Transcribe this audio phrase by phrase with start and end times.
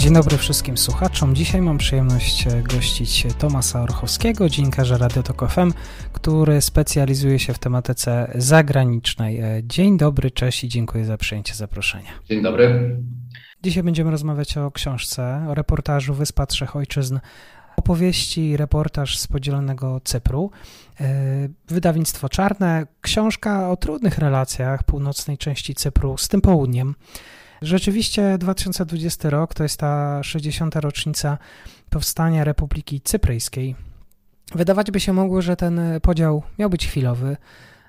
[0.00, 1.34] Dzień dobry wszystkim słuchaczom.
[1.34, 5.72] Dzisiaj mam przyjemność e, gościć Tomasa Orchowskiego, dziennikarza Radio Tok FM,
[6.12, 9.40] który specjalizuje się w tematyce zagranicznej.
[9.40, 12.10] E, dzień dobry, cześć i dziękuję za przyjęcie zaproszenia.
[12.28, 12.96] Dzień dobry.
[13.62, 17.18] Dzisiaj będziemy rozmawiać o książce, o reportażu Wyspa Trzech Ojczyzn,
[17.76, 20.50] opowieści, reportaż z podzielonego Cypru.
[21.00, 26.94] E, wydawnictwo Czarne, książka o trudnych relacjach północnej części Cypru z tym południem.
[27.62, 30.76] Rzeczywiście 2020 rok to jest ta 60.
[30.76, 31.38] rocznica
[31.90, 33.76] powstania Republiki Cypryjskiej.
[34.54, 37.36] Wydawać by się mogło, że ten podział miał być chwilowy,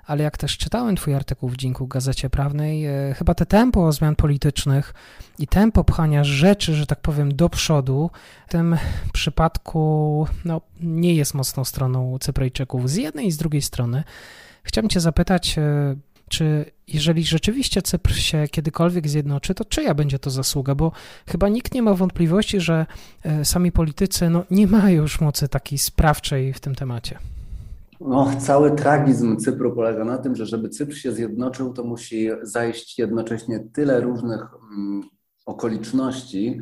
[0.06, 4.16] ale jak też czytałem Twój artykuł w Dzinku Gazecie Prawnej, e, chyba te tempo zmian
[4.16, 4.94] politycznych
[5.38, 8.10] i tempo pchania rzeczy, że tak powiem, do przodu
[8.46, 8.76] w tym
[9.12, 14.04] przypadku no, nie jest mocną stroną Cypryjczyków z jednej i z drugiej strony.
[14.62, 15.62] Chciałbym Cię zapytać, e,
[16.32, 20.74] czy jeżeli rzeczywiście Cypr się kiedykolwiek zjednoczy, to czyja będzie to zasługa?
[20.74, 20.92] Bo
[21.28, 22.86] chyba nikt nie ma wątpliwości, że
[23.22, 27.18] e, sami politycy no, nie mają już mocy takiej sprawczej w tym temacie.
[28.00, 32.98] No, cały tragizm Cypru polega na tym, że żeby Cypr się zjednoczył, to musi zajść
[32.98, 34.40] jednocześnie tyle różnych
[34.72, 35.02] mm,
[35.46, 36.60] okoliczności,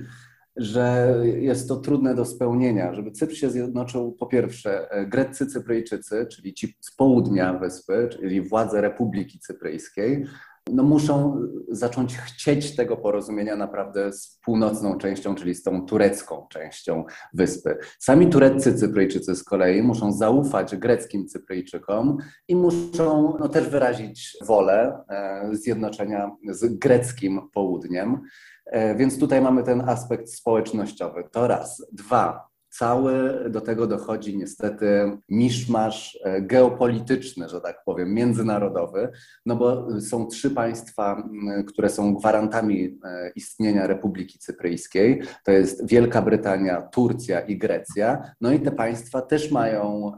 [0.56, 2.94] że jest to trudne do spełnienia.
[2.94, 8.42] Żeby Cypr się zjednoczył, po pierwsze, e, Greccy Cypryjczycy, czyli ci z południa wyspy, czyli
[8.42, 10.26] władze Republiki Cypryjskiej,
[10.72, 17.04] no muszą zacząć chcieć tego porozumienia naprawdę z północną częścią, czyli z tą turecką częścią
[17.34, 17.78] wyspy.
[17.98, 22.16] Sami tureccy Cypryjczycy z kolei muszą zaufać greckim Cypryjczykom
[22.48, 28.20] i muszą no, też wyrazić wolę e, zjednoczenia z greckim południem.
[28.70, 31.24] E, więc tutaj mamy ten aspekt społecznościowy.
[31.32, 31.86] To raz.
[31.92, 39.10] Dwa, cały do tego dochodzi niestety miszmasz e, geopolityczny, że tak powiem, międzynarodowy,
[39.46, 41.28] no bo są trzy państwa,
[41.66, 45.22] które są gwarantami e, istnienia Republiki Cypryjskiej.
[45.44, 48.34] To jest Wielka Brytania, Turcja i Grecja.
[48.40, 50.12] No i te państwa też mają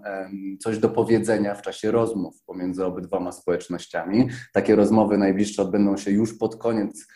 [0.60, 4.28] coś do powiedzenia w czasie rozmów pomiędzy obydwoma społecznościami.
[4.52, 7.06] Takie rozmowy najbliższe odbędą się już pod koniec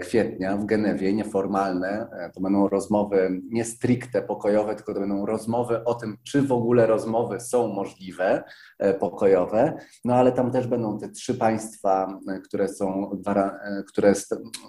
[0.00, 2.08] kwietnia w Genewie, nieformalne.
[2.12, 6.52] E, to będą rozmowy nie stricte pokojowe, tylko to będą rozmowy o tym, czy w
[6.52, 8.44] ogóle rozmowy są możliwe,
[8.78, 9.78] e, pokojowe.
[10.04, 13.10] No ale tam też będą te trzy państwa, które są,
[13.88, 14.12] które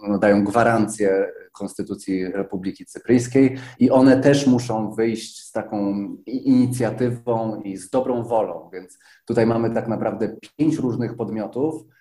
[0.10, 5.94] no, dają gwarancję Konstytucji Republiki Cypryjskiej i one też muszą wyjść z taką
[6.26, 8.70] inicjatywą i z dobrą wolą.
[8.74, 11.99] Więc tutaj mamy tak naprawdę pięć różnych podmiotów, E,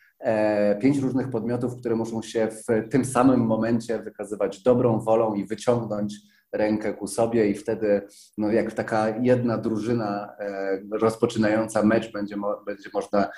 [0.81, 6.15] pięć różnych podmiotów, które muszą się w tym samym momencie wykazywać dobrą wolą i wyciągnąć
[6.53, 8.03] rękę ku sobie i wtedy
[8.39, 12.37] no, jak taka jedna drużyna e, rozpoczynająca mecz będzie,
[12.67, 13.29] będzie można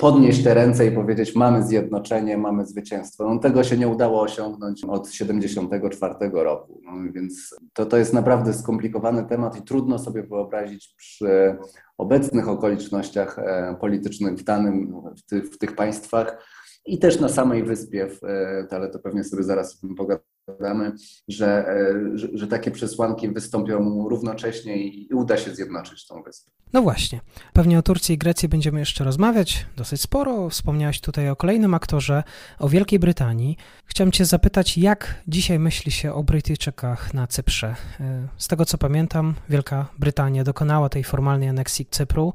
[0.00, 3.34] podnieść te ręce i powiedzieć mamy zjednoczenie, mamy zwycięstwo.
[3.34, 8.52] No, tego się nie udało osiągnąć od 1974 roku, no, więc to, to jest naprawdę
[8.52, 11.56] skomplikowany temat i trudno sobie wyobrazić przy
[11.98, 16.46] obecnych okolicznościach e, politycznych w danym, w, ty, w tych państwach
[16.86, 20.92] i też na samej wyspie, e, ale to pewnie sobie zaraz pogadamy zakładamy,
[21.28, 26.50] że, e, że, że, takie przesłanki wystąpią równocześnie i uda się zjednoczyć tą wyspę.
[26.72, 27.20] No właśnie.
[27.52, 30.48] Pewnie o Turcji i Grecji będziemy jeszcze rozmawiać dosyć sporo.
[30.48, 32.22] Wspomniałeś tutaj o kolejnym aktorze,
[32.58, 33.56] o Wielkiej Brytanii.
[33.86, 37.76] Chciałem Cię zapytać, jak dzisiaj myśli się o Brytyjczykach na Cyprze?
[38.00, 42.32] E, z tego co pamiętam, Wielka Brytania dokonała tej formalnej aneksji Cypru.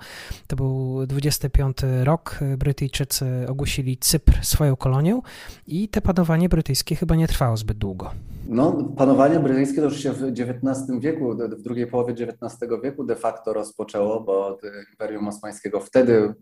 [0.47, 2.39] To był 25 rok.
[2.57, 5.22] Brytyjczycy ogłosili Cypr swoją kolonią
[5.67, 7.95] i te panowanie brytyjskie chyba nie trwało zbyt długo.
[8.47, 13.16] No, panowanie brytyjskie to już się w XIX wieku, w drugiej połowie XIX wieku de
[13.16, 14.62] facto rozpoczęło, bo od
[14.92, 16.34] Imperium Osmańskiego wtedy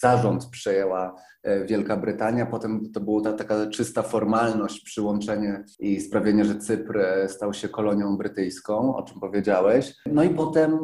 [0.00, 2.46] zarząd przejęła e, Wielka Brytania.
[2.46, 7.68] Potem to była ta, taka czysta formalność, przyłączenie i sprawienie, że Cypr e, stał się
[7.68, 9.94] kolonią brytyjską, o czym powiedziałeś.
[10.06, 10.78] No i potem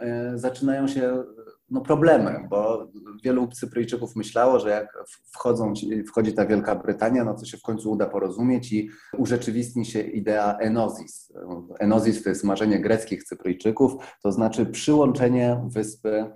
[0.00, 1.24] e, zaczynają się
[1.70, 2.88] no, problemy, bo
[3.24, 5.04] wielu Cypryjczyków myślało, że jak
[5.34, 5.72] wchodzą,
[6.08, 10.58] wchodzi ta Wielka Brytania, no to się w końcu uda porozumieć i urzeczywistni się idea
[10.58, 11.32] enozis.
[11.78, 13.92] Enozis to jest marzenie greckich Cypryjczyków,
[14.22, 16.26] to znaczy przyłączenie wyspy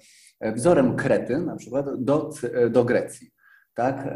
[0.54, 2.30] wzorem Krety na przykład do,
[2.70, 3.30] do Grecji.
[3.74, 4.08] Tak?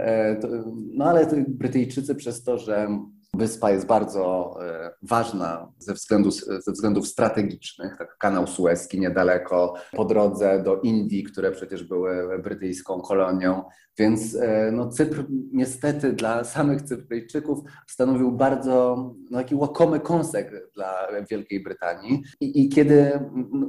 [0.95, 2.89] No ale Brytyjczycy przez to, że
[3.37, 10.05] Wyspa jest bardzo e, ważna ze, względu, ze względów strategicznych, tak kanał Suezki niedaleko, po
[10.05, 13.63] drodze do Indii, które przecież były brytyjską kolonią,
[13.99, 18.97] więc e, no, Cypr niestety dla samych Cypryjczyków stanowił bardzo
[19.31, 22.23] no, taki łakomy kąsek dla Wielkiej Brytanii.
[22.41, 23.21] I, i kiedy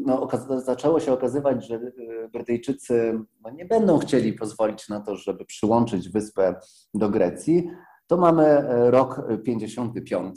[0.06, 0.30] no,
[0.66, 1.82] zaczęło się okazywać, że e,
[2.34, 6.56] Brytyjczycy no, nie będą chcieli pozwolić na to, żeby przyłączyć wyspę
[6.94, 7.70] do Grecji,
[8.08, 10.36] to mamy e, rok 55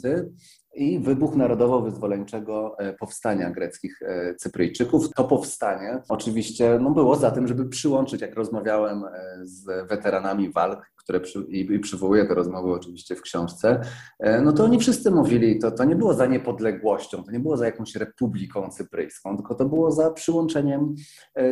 [0.75, 5.13] i wybuch narodowo-wyzwoleńczego e, powstania greckich e, Cypryjczyków.
[5.13, 9.03] To powstanie oczywiście no, było za tym, żeby przyłączyć, jak rozmawiałem
[9.43, 13.81] z weteranami walk, które przy, i, przywołuję te rozmowy oczywiście w książce,
[14.43, 17.65] no to oni wszyscy mówili, to, to nie było za niepodległością, to nie było za
[17.65, 20.95] jakąś republiką cypryjską, tylko to było za przyłączeniem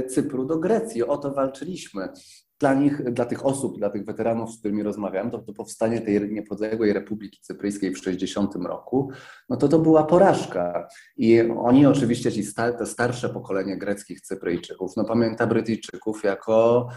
[0.10, 1.04] Cypru do Grecji.
[1.04, 2.10] O to walczyliśmy
[2.60, 6.32] dla nich, dla tych osób, dla tych weteranów, z którymi rozmawiałem, to, to powstanie tej
[6.32, 9.12] niepodległej Republiki Cypryjskiej w 60 roku,
[9.50, 10.88] no to to była porażka.
[11.18, 16.88] I oni oczywiście, ci star, starsze pokolenie greckich Cypryjczyków, no pamięta Brytyjczyków jako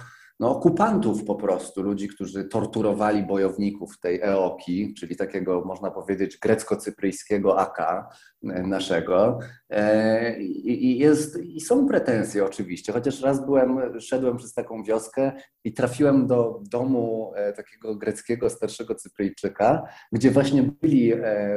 [0.40, 7.58] no, okupantów po prostu, ludzi, którzy torturowali bojowników tej EOKI, czyli takiego, można powiedzieć, grecko-cypryjskiego
[7.58, 9.38] AK e, naszego.
[9.70, 15.32] E, I, jest, I są pretensje oczywiście, chociaż raz byłem, szedłem przez taką wioskę
[15.64, 19.82] i trafiłem do domu e, takiego greckiego starszego Cypryjczyka,
[20.12, 21.12] gdzie właśnie byli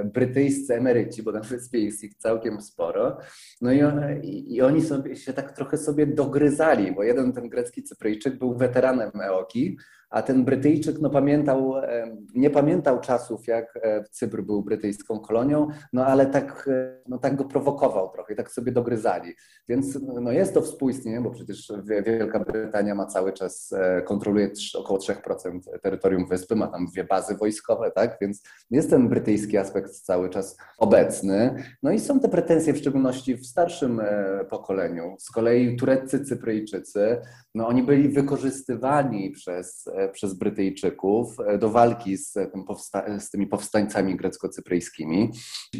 [0.06, 3.18] brytyjscy emeryci, bo na wyspie jest ich całkiem sporo.
[3.62, 3.80] No i,
[4.24, 8.58] i, i oni sobie się tak trochę sobie dogryzali, bo jeden ten grecki Cypryjczyk był
[8.58, 9.78] weteranem EOKI,
[10.14, 11.74] a ten Brytyjczyk no, pamiętał,
[12.36, 17.36] nie pamiętał czasów, jak e, Cypr był brytyjską kolonią, no ale tak, e, no, tak
[17.36, 19.34] go prowokował trochę i tak sobie dogryzali.
[19.70, 25.00] Więc no, jest to współistnienie, bo przecież Wielka Brytania ma cały czas, e, kontroluje około
[25.00, 28.18] 3% terytorium wyspy, ma tam dwie bazy wojskowe, tak?
[28.22, 31.64] Więc jest ten brytyjski aspekt cały czas obecny.
[31.84, 34.02] No i są te pretensje w szczególności w starszym
[34.50, 35.16] pokoleniu.
[35.20, 37.22] Z kolei tureccy Cypryjczycy,
[37.56, 42.34] no oni byli wykorzystywani przez przez Brytyjczyków e, do walki z,
[42.68, 45.32] powsta- z tymi powstańcami grecko-cypryjskimi.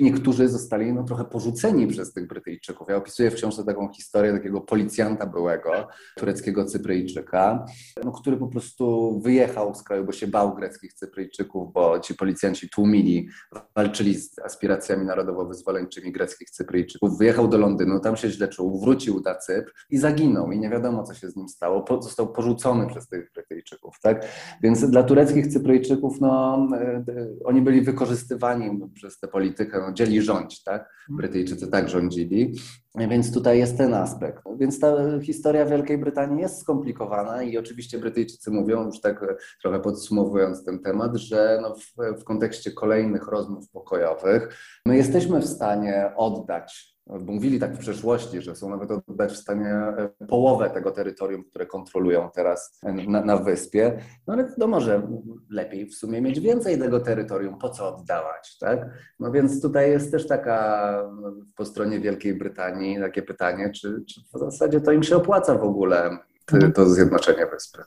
[0.02, 2.88] Niektórzy zostali no, trochę porzuceni przez tych Brytyjczyków.
[2.90, 5.88] Ja opisuję w książce taką historię takiego policjanta byłego,
[6.18, 7.66] tureckiego Cypryjczyka,
[8.04, 12.70] no, który po prostu wyjechał z kraju, bo się bał greckich Cypryjczyków, bo ci policjanci
[12.70, 13.30] tłumili,
[13.76, 17.18] walczyli z aspiracjami narodowo-wyzwoleńczymi greckich Cypryjczyków.
[17.18, 21.04] Wyjechał do Londynu, tam się źle czuł, wrócił na Cypr i zaginął i nie wiadomo,
[21.04, 21.82] co się z nim stało.
[21.82, 23.96] Po, został porzucony przez tych Brytyjczyków.
[24.02, 24.13] Tak?
[24.14, 24.26] Tak?
[24.64, 27.04] Więc dla tureckich Cypryjczyków, no, e,
[27.46, 30.82] oni byli wykorzystywani przez tę politykę, no, dzieli rządź, tak?
[30.82, 31.18] Mhm.
[31.18, 32.56] Brytyjczycy tak rządzili,
[32.96, 34.44] więc tutaj jest ten aspekt.
[34.58, 39.26] Więc ta historia Wielkiej Brytanii jest skomplikowana i oczywiście Brytyjczycy mówią, już tak
[39.62, 45.46] trochę podsumowując ten temat, że no w, w kontekście kolejnych rozmów pokojowych my jesteśmy w
[45.46, 50.70] stanie oddać bo mówili tak w przeszłości, że są nawet oddać w stanie e, połowę
[50.70, 54.00] tego terytorium, które kontrolują teraz na, na wyspie.
[54.28, 55.08] No ale to może
[55.50, 58.90] lepiej w sumie mieć więcej tego terytorium, po co oddawać, tak?
[59.20, 64.22] No więc tutaj jest też taka no, po stronie Wielkiej Brytanii takie pytanie, czy, czy
[64.34, 66.18] w zasadzie to im się opłaca w ogóle
[66.54, 66.74] mhm.
[66.74, 67.84] to zjednoczenie wyspy.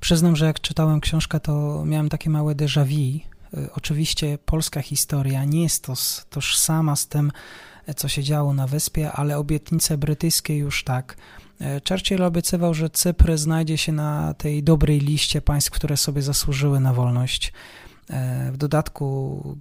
[0.00, 3.20] Przyznam, że jak czytałem książkę, to miałem takie małe déjà vu.
[3.54, 5.94] E, oczywiście polska historia nie jest to
[6.30, 7.30] tożsama z tym,
[7.94, 11.16] co się działo na wyspie, ale obietnice brytyjskie już tak.
[11.60, 16.80] E, Churchill obiecywał, że Cypr znajdzie się na tej dobrej liście państw, które sobie zasłużyły
[16.80, 17.52] na wolność.
[18.10, 19.58] E, w dodatku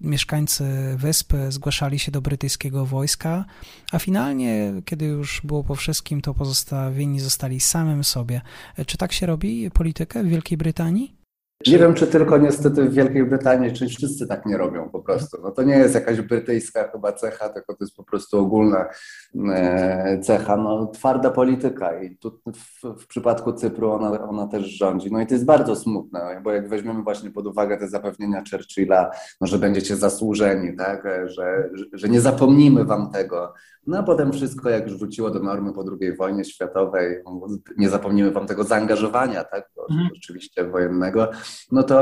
[0.00, 0.64] mieszkańcy
[0.96, 3.44] wyspy zgłaszali się do brytyjskiego wojska,
[3.92, 8.40] a finalnie, kiedy już było po wszystkim, to pozostawieni zostali samym sobie.
[8.76, 11.19] E, czy tak się robi politykę w Wielkiej Brytanii?
[11.66, 15.38] Nie wiem, czy tylko niestety w Wielkiej Brytanii, czy wszyscy tak nie robią po prostu.
[15.42, 18.88] No to nie jest jakaś brytyjska chyba cecha, tylko to jest po prostu ogólna
[19.52, 20.56] e, cecha.
[20.56, 25.12] No, twarda polityka i tu w, w przypadku Cypru ona, ona, też rządzi.
[25.12, 29.10] No i to jest bardzo smutne, bo jak weźmiemy właśnie pod uwagę te zapewnienia Churchilla,
[29.40, 31.04] no, że będziecie zasłużeni, tak?
[31.24, 33.54] że, że nie zapomnimy wam tego,
[33.86, 37.22] no a potem wszystko, jak już wróciło do normy po II wojnie światowej,
[37.76, 40.08] nie zapomnimy wam tego zaangażowania, tak, mhm.
[40.14, 41.30] rzeczywiście wojennego,
[41.72, 41.96] no to,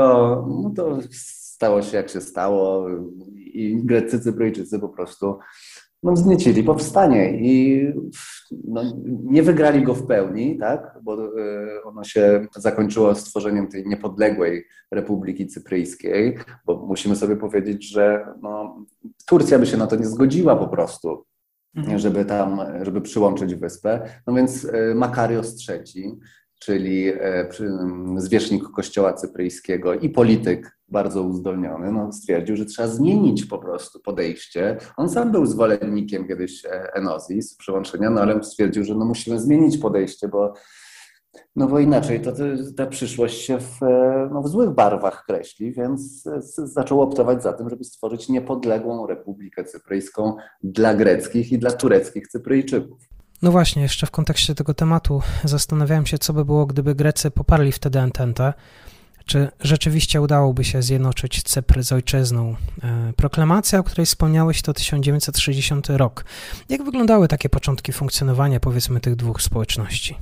[0.63, 2.87] no to stało się jak się stało
[3.35, 5.39] i Grecy, Cypryjczycy po prostu
[6.03, 7.85] no, wzniecili powstanie i
[8.67, 8.83] no,
[9.23, 15.47] nie wygrali go w pełni, tak, bo y, ono się zakończyło stworzeniem tej niepodległej Republiki
[15.47, 18.85] Cypryjskiej, bo musimy sobie powiedzieć, że no,
[19.25, 21.25] Turcja by się na to nie zgodziła po prostu.
[21.75, 21.99] Mhm.
[21.99, 24.09] żeby tam, żeby przyłączyć wyspę.
[24.27, 26.19] No więc y, Makarios III,
[26.59, 27.11] czyli
[28.17, 34.77] zwierzchnik kościoła cypryjskiego i polityk bardzo uzdolniony, no, stwierdził, że trzeba zmienić po prostu podejście.
[34.97, 40.27] On sam był zwolennikiem kiedyś Enozis, przyłączenia, no ale stwierdził, że no, musimy zmienić podejście,
[40.27, 40.53] bo
[41.55, 42.31] no bo inaczej to,
[42.77, 43.79] ta przyszłość się w,
[44.31, 46.23] no, w złych barwach kreśli, więc
[46.63, 52.99] zaczął optować za tym, żeby stworzyć niepodległą Republikę Cypryjską dla greckich i dla tureckich Cypryjczyków.
[53.41, 57.71] No właśnie, jeszcze w kontekście tego tematu zastanawiałem się, co by było, gdyby Grecy poparli
[57.71, 58.53] wtedy Ententę.
[59.25, 62.55] Czy rzeczywiście udałoby się zjednoczyć Cypr z ojczyzną?
[62.83, 66.25] E, proklamacja, o której wspomniałeś, to 1960 rok.
[66.69, 70.15] Jak wyglądały takie początki funkcjonowania, powiedzmy, tych dwóch społeczności?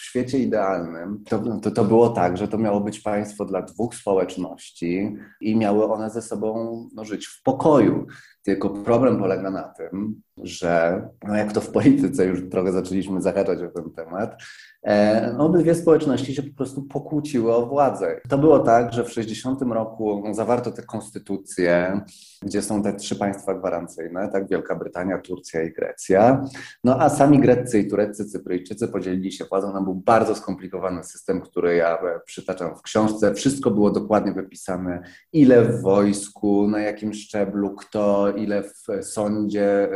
[0.00, 5.16] Świecie idealnym to, to, to, było tak, że to miało być państwo dla dwóch społeczności
[5.40, 8.06] i miały one ze sobą no, żyć w pokoju.
[8.42, 13.62] Tylko problem polega na tym, że no jak to w polityce już trochę zaczęliśmy zahaczać
[13.62, 14.42] o ten temat,
[14.82, 18.20] e, no obydwie społeczności się po prostu pokłóciły o władzę.
[18.28, 22.00] To było tak, że w 60 roku zawarto tę konstytucję,
[22.42, 26.44] gdzie są te trzy państwa gwarancyjne, tak, Wielka Brytania, Turcja i Grecja.
[26.84, 29.72] No a sami Greccy i Tureccy Cypryjczycy podzielili się władzą.
[29.72, 33.34] Tam był bardzo skomplikowany system, który ja przytaczam w książce.
[33.34, 39.88] Wszystko było dokładnie wypisane, ile w wojsku, na jakim szczeblu, kto, ile w sądzie,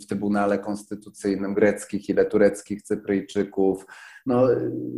[0.00, 3.86] w Trybunale Konstytucyjnym greckich, ile tureckich Cypryjczyków.
[4.26, 4.48] No,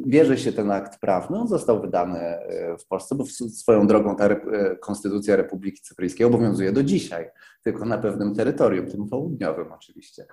[0.07, 4.27] bierze się ten akt prawny, on został wydany e, w Polsce, bo swoją drogą ta
[4.27, 7.31] e, Konstytucja Republiki Cypryjskiej obowiązuje do dzisiaj,
[7.63, 10.27] tylko na pewnym terytorium, tym południowym oczywiście,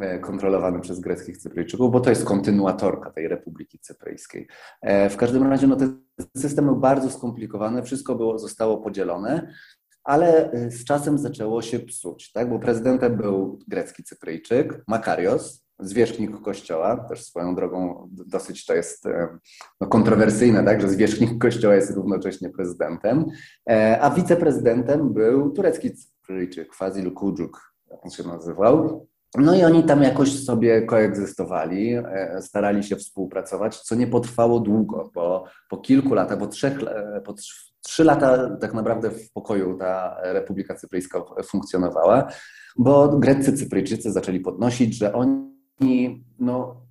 [0.00, 4.48] e, kontrolowanym przez greckich Cypryjczyków, bo to jest kontynuatorka tej Republiki Cypryjskiej.
[5.10, 6.02] W każdym razie no, ten
[6.36, 9.52] system był bardzo skomplikowany, wszystko było, zostało podzielone
[10.04, 12.50] ale y, z czasem zaczęło się psuć, tak?
[12.50, 19.04] bo prezydentem był grecki Cypryjczyk, Makarios, zwierzchnik kościoła, też swoją drogą dosyć to jest
[19.80, 20.80] no, kontrowersyjne, tak?
[20.80, 23.24] że zwierzchnik kościoła jest równocześnie prezydentem,
[23.70, 29.06] e, a wiceprezydentem był turecki Cypryjczyk, Fazil Kudżuk, on się nazywał.
[29.38, 35.10] No i oni tam jakoś sobie koegzystowali, e, starali się współpracować, co nie potrwało długo,
[35.14, 36.78] bo po kilku latach, po trzech,
[37.24, 37.34] po
[37.82, 42.28] trzy lata tak naprawdę w pokoju ta Republika Cypryjska funkcjonowała,
[42.76, 46.86] bo greccy Cypryjczycy zaczęli podnosić, że oni, no,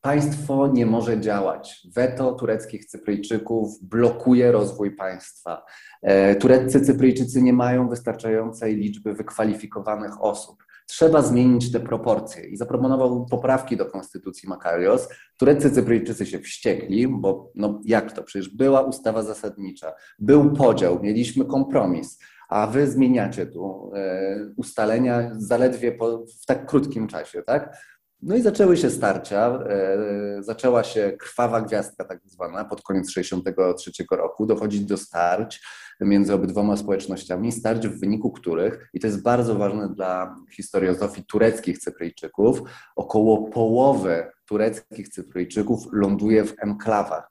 [0.00, 1.86] państwo nie może działać.
[1.94, 5.64] Weto tureckich Cypryjczyków blokuje rozwój państwa.
[6.02, 12.44] E, tureccy Cypryjczycy nie mają wystarczającej liczby wykwalifikowanych osób trzeba zmienić te proporcje.
[12.44, 15.08] I zaproponował poprawki do konstytucji Makarios.
[15.38, 18.22] Tureccy Cypryjczycy się wściekli, bo no jak to?
[18.22, 22.18] Przecież była ustawa zasadnicza, był podział, mieliśmy kompromis,
[22.48, 27.76] a wy zmieniacie tu e, ustalenia zaledwie po, w tak krótkim czasie, tak?
[28.22, 34.04] No i zaczęły się starcia, e, zaczęła się krwawa gwiazdka tak zwana pod koniec 1963
[34.10, 35.60] roku, dochodzić do starć
[36.00, 41.78] między obydwoma społecznościami, starć w wyniku których, i to jest bardzo ważne dla historiozofii tureckich
[41.78, 42.62] Cypryjczyków,
[42.96, 47.30] około połowy tureckich Cypryjczyków ląduje w enklawach.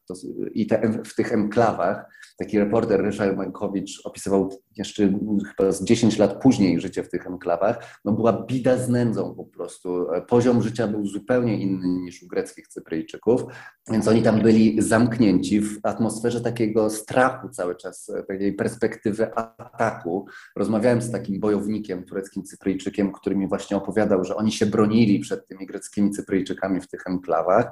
[0.54, 2.06] I te, w tych enklawach
[2.38, 5.20] taki reporter Ryszard Mankowicz opisywał jeszcze
[5.58, 8.00] chyba z 10 lat później życie w tych enklawach.
[8.06, 10.08] No była bida z nędzą po prostu.
[10.28, 13.44] Poziom życia był zupełnie inny niż u greckich Cypryjczyków,
[13.92, 20.26] więc oni tam byli zamknięci w atmosferze takiego strachu cały czas, takiej perspektywy ataku.
[20.56, 25.48] Rozmawiałem z takim bojownikiem tureckim Cypryjczykiem, który mi właśnie opowiadał, że oni się bronili przed
[25.48, 27.72] tymi greckimi Cypryjczykami w tych enklawach.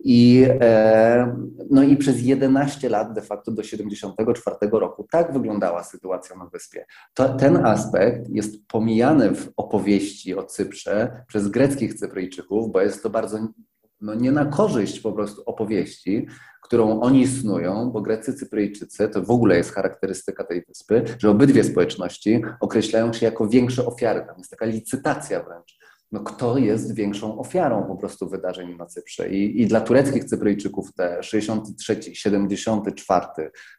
[0.00, 1.36] I, e,
[1.70, 6.86] no i przez 11 lat, de facto do 74 roku, tak wyglądała sytuacja na wyspie.
[7.14, 13.10] To, ten aspekt jest pomijany w opowieści o Cyprze przez greckich Cypryjczyków, bo jest to
[13.10, 13.38] bardzo
[14.00, 16.26] no, nie na korzyść po prostu opowieści,
[16.62, 21.64] którą oni snują, bo Grecy Cypryjczycy, to w ogóle jest charakterystyka tej wyspy, że obydwie
[21.64, 24.24] społeczności określają się jako większe ofiary.
[24.26, 25.77] Tam jest taka licytacja wręcz
[26.12, 29.28] no kto jest większą ofiarą po prostu wydarzeń na Cyprze.
[29.28, 33.26] I, i dla tureckich Cypryjczyków te 63, 74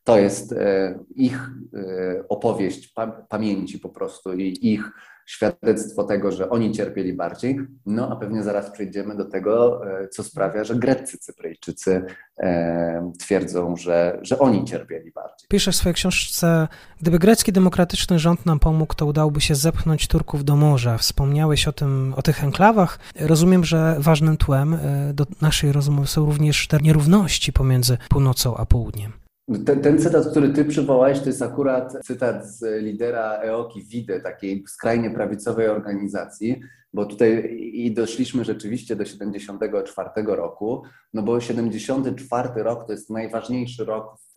[0.03, 4.91] to jest e, ich e, opowieść pa, pamięci po prostu i ich
[5.29, 7.59] świadectwo tego, że oni cierpieli bardziej.
[7.86, 12.05] No a pewnie zaraz przejdziemy do tego, e, co sprawia, że greccy Cypryjczycy
[12.39, 15.48] e, twierdzą, że, że oni cierpieli bardziej.
[15.48, 16.67] Piszesz w swojej książce,
[17.01, 20.98] gdyby grecki demokratyczny rząd nam pomógł, to udałoby się zepchnąć Turków do morza.
[20.98, 23.00] Wspomniałeś o, tym, o tych enklawach.
[23.19, 28.65] Rozumiem, że ważnym tłem e, do naszej rozmowy są również te nierówności pomiędzy północą a
[28.65, 29.19] południem.
[29.65, 34.63] Ten, ten, cytat, który ty przywołałeś, to jest akurat cytat z lidera EOKI WIDE, takiej
[34.68, 36.62] skrajnie prawicowej organizacji,
[36.94, 43.86] bo tutaj i doszliśmy rzeczywiście do 74 roku, no bo 74 rok to jest najważniejszy
[43.86, 44.34] rok w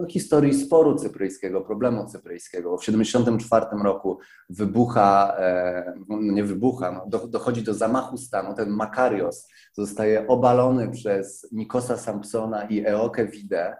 [0.00, 4.18] no, historii sporu cypryjskiego, problemu cypryjskiego, bo w 74 roku
[4.50, 10.90] wybucha, e, no nie wybucha, no, do, dochodzi do zamachu stanu, ten Makarios zostaje obalony
[10.90, 13.76] przez Nikosa Sampsona i Eokę Wide,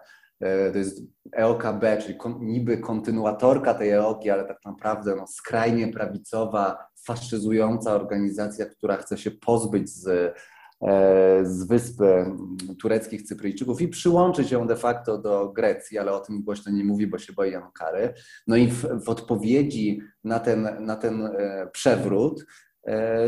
[0.71, 1.01] to jest
[1.35, 8.97] EOKB, czyli niby kontynuatorka tej EOKI, ale tak naprawdę no, skrajnie prawicowa, faszyzująca organizacja, która
[8.97, 10.07] chce się pozbyć z,
[10.87, 12.25] e, z wyspy
[12.79, 17.07] tureckich Cypryjczyków i przyłączyć ją de facto do Grecji, ale o tym głośno nie mówi,
[17.07, 18.13] bo się boi kary.
[18.47, 22.45] No i w, w odpowiedzi na ten, na ten e, przewrót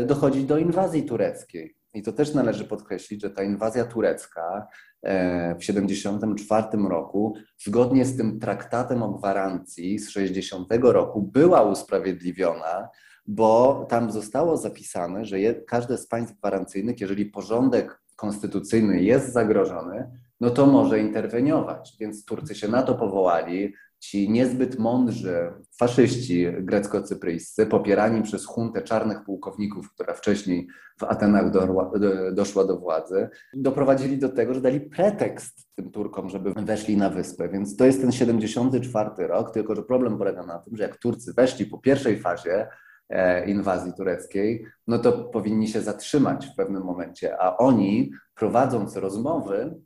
[0.06, 1.79] dochodzi do inwazji tureckiej.
[1.94, 4.68] I to też należy podkreślić, że ta inwazja turecka
[5.02, 12.88] E, w 1974 roku, zgodnie z tym traktatem o gwarancji z 60 roku, była usprawiedliwiona,
[13.26, 20.50] bo tam zostało zapisane, że każde z państw gwarancyjnych, jeżeli porządek konstytucyjny jest zagrożony, no
[20.50, 21.96] to może interweniować.
[22.00, 29.24] Więc Turcy się na to powołali, ci niezbyt mądrzy faszyści grecko-cypryjscy, popierani przez huntę czarnych
[29.24, 30.68] pułkowników, która wcześniej
[31.00, 31.66] w Atenach do,
[31.98, 37.10] do, doszła do władzy, doprowadzili do tego, że dali pretekst tym Turkom, żeby weszli na
[37.10, 37.48] wyspę.
[37.48, 41.32] Więc to jest ten 74 rok, tylko że problem polega na tym, że jak Turcy
[41.34, 42.68] weszli po pierwszej fazie,
[43.08, 49.80] e, inwazji tureckiej, no to powinni się zatrzymać w pewnym momencie, a oni prowadząc rozmowy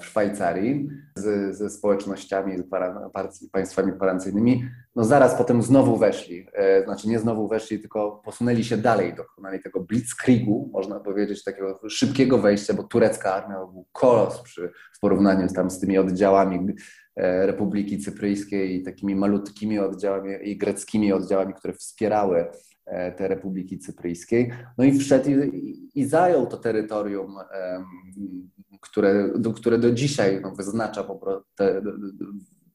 [0.00, 2.58] w Szwajcarii z, ze społecznościami,
[3.30, 4.64] z państwami gwarancyjnymi,
[4.96, 9.62] no zaraz potem znowu weszli, e, znaczy nie znowu weszli, tylko posunęli się dalej, dokonali
[9.62, 15.48] tego blitzkriegu, można powiedzieć, takiego szybkiego wejścia, bo turecka armia był kolos przy, w porównaniu
[15.48, 16.74] tam z tymi oddziałami
[17.16, 22.46] e, Republiki Cypryjskiej i takimi malutkimi oddziałami i greckimi oddziałami, które wspierały
[23.16, 24.52] te Republiki Cypryjskiej.
[24.78, 27.36] No i wszedł i, i zajął to terytorium
[28.82, 31.64] które, do, które do dzisiaj no, wyznacza po prostu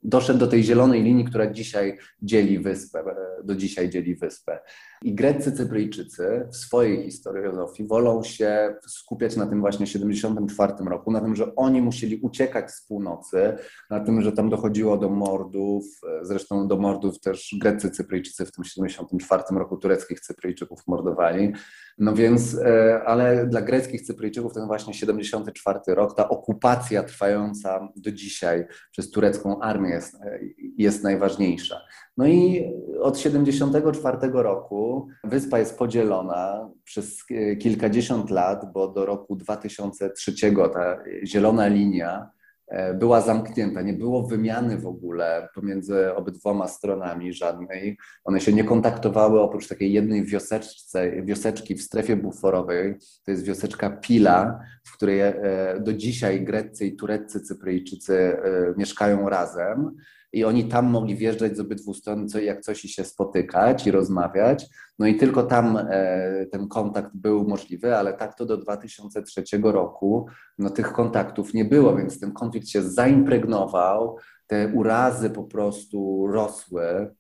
[0.04, 3.04] doszedł do tej zielonej linii, która dzisiaj dzieli wyspę,
[3.44, 4.60] do dzisiaj dzieli wyspę.
[5.02, 11.22] I greccy Cypryjczycy w swojej historiografii wolą się skupiać na tym właśnie 74 roku, na
[11.22, 13.58] tym, że oni musieli uciekać z północy,
[13.90, 15.86] na tym, że tam dochodziło do mordów,
[16.22, 21.54] zresztą do mordów też greccy Cypryjczycy w tym 74 roku tureckich Cypryjczyków mordowali.
[21.98, 28.12] No więc, e, ale dla greckich Cypryjczyków ten właśnie 74 rok, ta okupacja trwająca do
[28.12, 30.40] dzisiaj przez turecką armię jest, e,
[30.78, 31.82] jest najważniejsza.
[32.18, 32.66] No i
[33.02, 40.34] od 74 roku wyspa jest podzielona przez e, kilkadziesiąt lat, bo do roku 2003
[40.74, 42.30] ta zielona linia
[42.68, 47.98] E, była zamknięta, nie było wymiany w ogóle pomiędzy obydwoma stronami żadnej.
[48.24, 53.90] One się nie kontaktowały oprócz takiej jednej wioseczce, wioseczki w strefie buforowej, to jest wioseczka
[53.90, 55.34] Pila, w której e,
[55.80, 58.38] do dzisiaj Greccy i Tureccy Cypryjczycy
[58.78, 59.96] mieszkają razem
[60.38, 64.66] i oni tam mogli wjeżdżać z obydwu stron, co, jak coś się spotykać i rozmawiać.
[65.00, 70.28] No i tylko tam e, ten kontakt był możliwy, ale tak to do 2003 roku
[70.58, 77.16] no, tych kontaktów nie było, więc ten konflikt się zaimpregnował, te urazy po prostu rosły.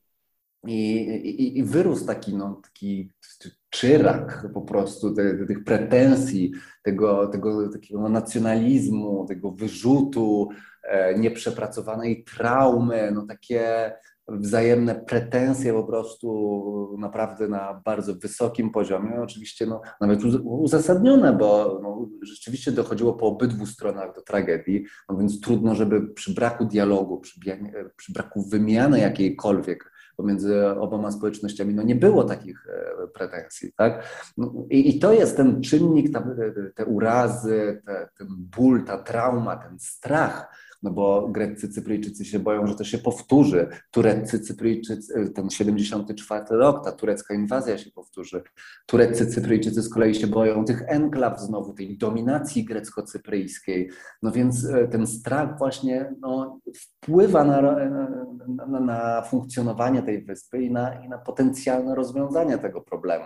[0.67, 3.11] I, i, i wyrósł taki, no, taki
[3.69, 6.51] czyrak po prostu te, tych pretensji,
[6.83, 10.49] tego, tego takiego nacjonalizmu, tego wyrzutu,
[11.17, 13.91] nieprzepracowanej traumy, no takie
[14.27, 22.09] wzajemne pretensje po prostu naprawdę na bardzo wysokim poziomie, oczywiście no, nawet uzasadnione, bo no,
[22.21, 27.39] rzeczywiście dochodziło po obydwu stronach do tragedii, no więc trudno, żeby przy braku dialogu, przy,
[27.95, 34.03] przy braku wymiany jakiejkolwiek pomiędzy oboma społecznościami, no nie było takich e, pretensji, tak?
[34.37, 36.23] No, i, i, to jest ten czynnik, ta,
[36.75, 40.47] te urazy, te, ten ból, ta trauma, ten strach,
[40.83, 43.67] no bo greccy Cypryjczycy się boją, że to się powtórzy.
[43.91, 48.43] Tureccy Cypryjczycy, ten 74 rok, ta turecka inwazja się powtórzy.
[48.85, 53.89] Tureccy Cypryjczycy z kolei się boją tych enklaw znowu, tej dominacji grecko-cypryjskiej.
[54.21, 57.61] No więc e, ten strach właśnie no, wpływa na,
[58.67, 63.25] na, na funkcjonowanie tej wyspy i na, i na potencjalne rozwiązanie tego problemu.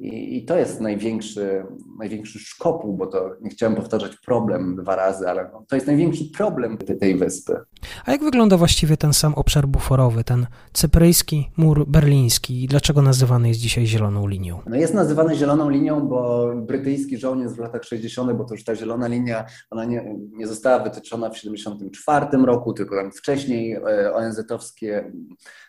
[0.00, 1.64] I, I, to jest największy,
[1.98, 6.24] największy szkopuł, bo to nie chciałem powtarzać problem dwa razy, ale no, to jest największy
[6.36, 7.56] problem tej wyspy.
[8.04, 13.48] A jak wygląda właściwie ten sam obszar buforowy, ten cypryjski mur berliński i dlaczego nazywany
[13.48, 14.60] jest dzisiaj zieloną linią?
[14.66, 18.76] No jest nazywany zieloną linią, bo brytyjski żołnierz w latach 60., bo to już ta
[18.76, 25.12] zielona linia, ona nie, nie została wytyczona w 1974 roku, tylko tam wcześniej e, ONZ-owskie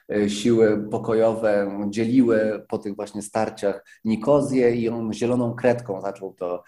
[0.09, 3.83] e, siły pokojowe dzieliły po tych właśnie starciach
[4.21, 6.63] Nikozję i on zieloną kredką zaczął to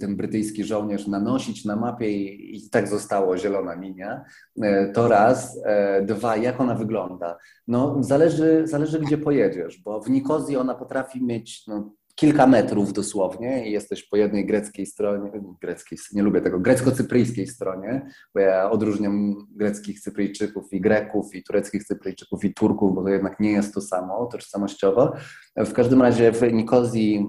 [0.00, 4.24] ten brytyjski żołnierz nanosić na mapie i, i tak zostało zielona linia.
[4.62, 5.60] E, to raz.
[5.64, 7.38] E, dwa, jak ona wygląda?
[7.68, 13.68] No, zależy, zależy gdzie pojedziesz, bo w Nikozji ona potrafi mieć no, kilka metrów dosłownie
[13.68, 19.34] i jesteś po jednej greckiej stronie, greckiej, nie lubię tego, grecko-cypryjskiej stronie, bo ja odróżniam
[19.50, 23.80] greckich Cypryjczyków i Greków i tureckich Cypryjczyków i Turków, bo to jednak nie jest to
[23.80, 25.12] samo tożsamościowo.
[25.56, 27.26] W każdym razie w Nikozji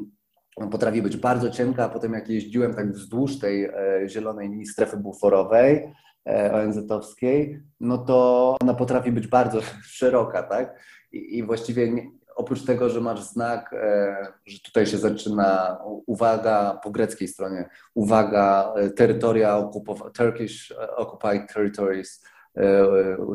[0.72, 3.74] potrafi być bardzo cienka, a potem jak jeździłem tak wzdłuż tej e,
[4.08, 5.94] zielonej strefy buforowej,
[6.30, 9.62] e, ONZ-owskiej, no to ona potrafi być bardzo
[9.98, 10.80] szeroka, tak?
[11.12, 11.92] I, właściwie
[12.40, 18.74] oprócz tego, że masz znak, e, że tutaj się zaczyna uwaga po greckiej stronie, uwaga,
[18.96, 22.24] terytoria okupowane, Turkish occupied territories,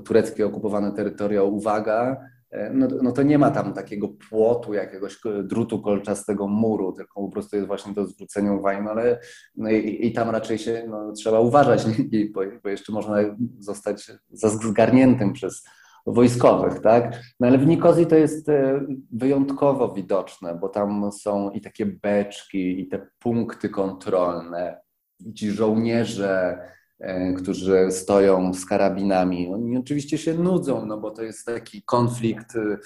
[0.04, 2.16] tureckie okupowane terytoria, uwaga,
[2.54, 7.28] E, no, no to nie ma tam takiego płotu, jakiegoś drutu kolczastego muru, tylko po
[7.28, 9.20] prostu jest właśnie to zwrócenie uwagi, no ale
[9.56, 11.84] no i, i, tam raczej się no, trzeba uważać,
[12.62, 13.16] bo, jeszcze można
[13.58, 15.64] zostać zgarniętym przez
[16.06, 17.20] wojskowych, tak?
[17.40, 18.80] No ale w Nikozji to jest e,
[19.12, 24.80] wyjątkowo widoczne, bo tam są i takie beczki, i te punkty kontrolne,
[25.20, 26.58] i ci żołnierze,
[27.04, 29.52] E, którzy stoją z karabinami.
[29.54, 32.78] Oni oczywiście się nudzą, no bo to jest taki konflikt, y,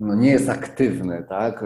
[0.00, 1.64] no nie jest aktywny, tak?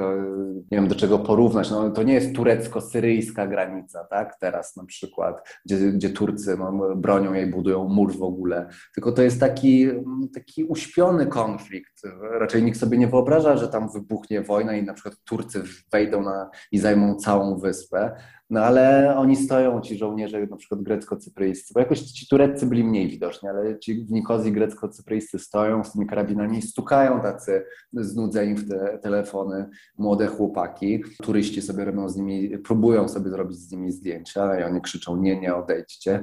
[0.70, 1.70] Nie wiem do czego porównać.
[1.70, 4.36] No, to nie jest turecko-syryjska granica, tak?
[4.40, 8.68] Teraz na przykład, gdzie, gdzie Turcy no, bronią jej, budują mur w ogóle.
[8.94, 9.88] Tylko to jest taki,
[10.34, 12.02] taki uśpiony konflikt.
[12.40, 16.50] Raczej nikt sobie nie wyobraża, że tam wybuchnie wojna i na przykład Turcy wejdą na,
[16.72, 18.16] i zajmą całą wyspę.
[18.50, 23.09] No ale oni stoją, ci żołnierze na przykład grecko-cypryjscy, bo jakoś ci tureccy byli mniej
[23.09, 28.68] widoczni, ale ci w Nikozji grecko-cypryjscy stoją z tymi karabinami i stukają tacy znudzeni w
[28.68, 31.04] te telefony młode chłopaki.
[31.22, 35.40] Turyści sobie robią z nimi, próbują sobie zrobić z nimi zdjęcia i oni krzyczą nie,
[35.40, 36.22] nie, odejdźcie.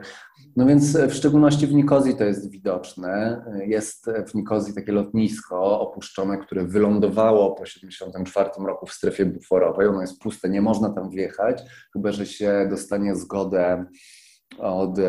[0.56, 3.42] No więc w szczególności w Nikozji to jest widoczne.
[3.66, 9.88] Jest w Nikozji takie lotnisko opuszczone, które wylądowało po 1974 roku w strefie buforowej.
[9.88, 13.86] Ono jest puste, nie można tam wjechać, chyba że się dostanie zgodę
[14.60, 15.00] od,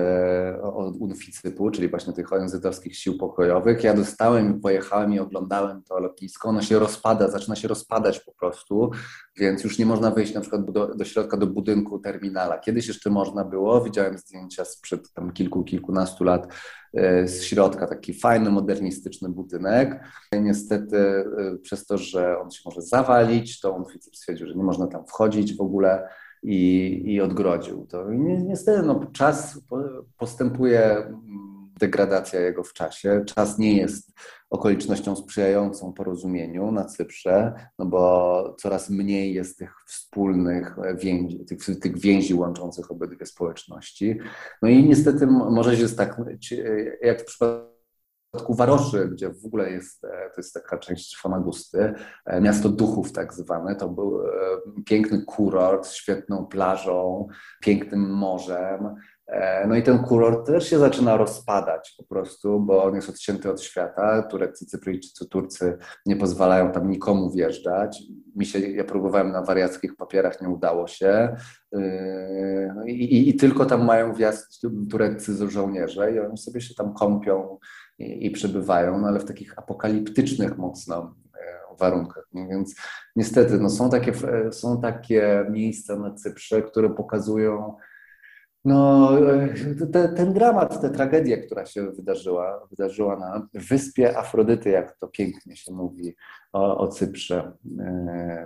[0.62, 3.84] od UNFICYP-u, czyli właśnie tych ONZ-owskich sił pokojowych.
[3.84, 6.48] Ja dostałem, pojechałem i oglądałem to lotnisko.
[6.48, 8.90] Ono się rozpada, zaczyna się rozpadać po prostu,
[9.36, 12.58] więc już nie można wejść na przykład do, do środka, do budynku terminala.
[12.58, 16.54] Kiedyś jeszcze można było, widziałem zdjęcia sprzed tam kilku, kilkunastu lat
[16.94, 20.04] e, z środka, taki fajny, modernistyczny budynek.
[20.40, 21.24] Niestety e,
[21.62, 25.56] przez to, że on się może zawalić, to UNFICYP stwierdził, że nie można tam wchodzić
[25.56, 26.08] w ogóle
[26.42, 28.10] i, i odgrodził to.
[28.44, 29.60] Niestety no, czas
[30.18, 33.24] postępuje mm, degradacja jego w czasie.
[33.26, 34.12] Czas nie jest
[34.50, 41.98] okolicznością sprzyjającą porozumieniu na Cyprze, no bo coraz mniej jest tych wspólnych więzi, tych, tych
[41.98, 44.18] więzi łączących obydwie społeczności.
[44.62, 46.20] No i niestety może się tak,
[47.02, 47.71] jak w przypadku
[48.32, 51.94] przypadku Waroszy, gdzie w ogóle jest, e, to jest taka część Famagusty,
[52.26, 54.30] e, miasto duchów tak zwane, to był e,
[54.86, 57.28] piękny kurort z świetną plażą,
[57.60, 58.94] pięknym morzem.
[59.68, 63.62] No i ten kurort też się zaczyna rozpadać po prostu, bo on jest odcięty od
[63.62, 64.22] świata.
[64.22, 68.02] Tureccy, Cypryjczycy, Turcy nie pozwalają tam nikomu wjeżdżać.
[68.36, 71.36] Mi się, ja próbowałem na wariackich papierach, nie udało się.
[72.86, 77.58] I, i, i tylko tam mają wjazd tureccy żołnierze i oni sobie się tam kąpią
[78.02, 82.28] i, i przebywają, no ale w takich apokaliptycznych mocno e, warunkach.
[82.34, 82.74] Więc
[83.16, 87.76] niestety no, są, takie, e, są takie miejsca na Cyprze, które pokazują
[88.64, 89.48] no, e,
[89.92, 95.56] te, ten dramat, tę tragedię, która się wydarzyła, wydarzyła na wyspie Afrodyty, jak to pięknie
[95.56, 96.14] się mówi
[96.52, 97.52] o, o Cyprze.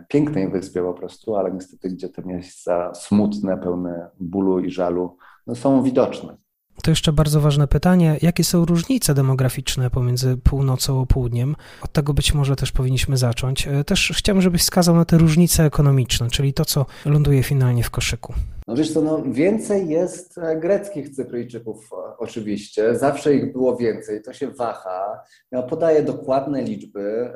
[0.08, 5.16] Pięknej wyspie po prostu, ale niestety, gdzie te miejsca smutne, pełne bólu i żalu,
[5.46, 6.36] no, są widoczne.
[6.82, 11.56] To jeszcze bardzo ważne pytanie, jakie są różnice demograficzne pomiędzy północą a południem?
[11.82, 13.68] Od tego być może też powinniśmy zacząć.
[13.68, 17.90] E, też chciałbym, żebyś wskazał na te różnice ekonomiczne, czyli to, co ląduje finalnie w
[17.90, 18.34] koszyku.
[18.66, 24.22] No wiesz co, no więcej jest e, greckich Cypryjczyków e, oczywiście, zawsze ich było więcej,
[24.22, 25.20] to się waha.
[25.50, 27.30] Ja podaję dokładne liczby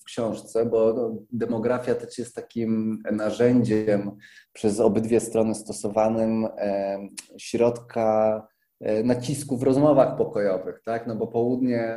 [0.00, 4.10] w, książce, bo no, demografia też jest takim narzędziem
[4.52, 6.48] przez obydwie strony stosowanym
[7.38, 8.42] środka
[9.04, 11.06] nacisku w rozmowach pokojowych, tak?
[11.06, 11.96] No bo południe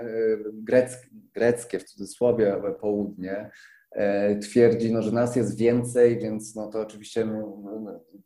[0.53, 3.51] greckie, greckie w cudzysłowie południe
[3.97, 7.27] E, twierdzi, no, że nas jest więcej, więc no, to oczywiście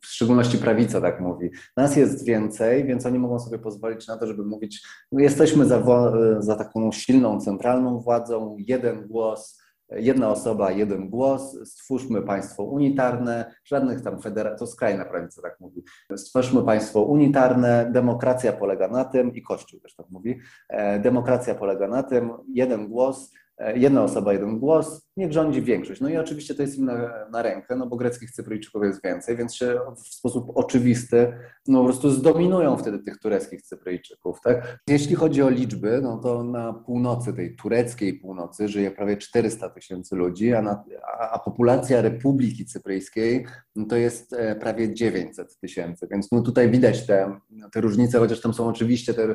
[0.00, 1.50] w szczególności prawica tak mówi.
[1.76, 5.82] Nas jest więcej, więc oni mogą sobie pozwolić na to, żeby mówić, no, jesteśmy za,
[6.38, 9.61] za taką silną, centralną władzą, jeden głos,
[9.96, 15.82] jedna osoba, jeden głos, stwórzmy państwo unitarne, żadnych tam federacji, to skrajna prawica tak mówi,
[16.16, 21.88] stwórzmy państwo unitarne, demokracja polega na tym, i Kościół też tak mówi, e, demokracja polega
[21.88, 23.32] na tym, jeden głos,
[23.74, 26.00] jedna osoba, jeden głos, niech rządzi większość.
[26.00, 29.36] No i oczywiście to jest im na, na, rękę, no bo greckich Cypryjczyków jest więcej,
[29.36, 31.32] więc się w sposób oczywisty
[31.66, 34.40] no po prostu zdominują wtedy tych tureckich Cypryjczyków.
[34.40, 34.78] Tak?
[34.88, 40.16] Jeśli chodzi o liczby, no to na północy, tej tureckiej północy żyje prawie 400 tysięcy
[40.16, 40.84] ludzi, a, na,
[41.30, 43.46] a, populacja Republiki Cypryjskiej
[43.76, 47.40] no to jest e, prawie 900 tysięcy, więc no tutaj widać te,
[47.72, 49.34] te różnice, chociaż tam są oczywiście te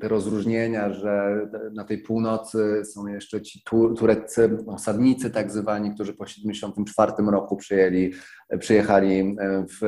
[0.00, 1.40] te rozróżnienia, że
[1.74, 3.62] na tej północy są jeszcze ci
[3.96, 8.12] tureccy osadnicy tak zwani, którzy po 1974 roku przyjęli,
[8.58, 9.36] przyjechali
[9.80, 9.82] w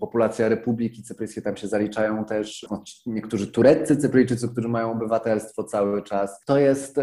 [0.00, 6.02] populacja Republiki Cypryjskiej, tam się zaliczają też no, niektórzy tureccy Cypryjczycy, którzy mają obywatelstwo cały
[6.02, 6.40] czas.
[6.46, 7.00] To jest,